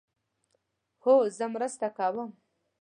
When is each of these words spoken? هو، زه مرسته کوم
هو، 1.03 1.15
زه 1.37 1.45
مرسته 1.53 1.87
کوم 1.97 2.29